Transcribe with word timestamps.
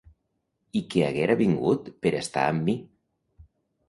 I 0.79 0.81
que 0.93 1.03
haguera 1.07 1.35
vingut 1.41 1.91
per 2.05 2.13
estar 2.21 2.47
amb 2.55 2.65
mi. 2.71 2.75